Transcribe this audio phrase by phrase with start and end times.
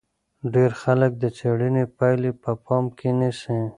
[0.53, 3.59] ډېر خلک د څېړنې پایلې په پام کې نیسي.